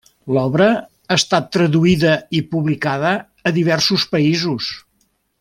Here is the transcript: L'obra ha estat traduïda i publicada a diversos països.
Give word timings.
L'obra 0.35 0.69
ha 0.77 1.17
estat 1.19 1.51
traduïda 1.55 2.15
i 2.39 2.41
publicada 2.55 3.13
a 3.51 3.53
diversos 3.59 4.09
països. 4.17 4.73